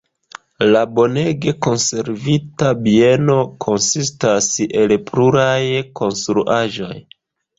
La 0.67 0.79
bonege 0.99 1.51
konservita 1.65 2.71
bieno 2.87 3.37
konsistas 3.65 4.49
el 4.81 4.95
pluraj 5.11 5.61
konstruaĵoj. 6.01 6.93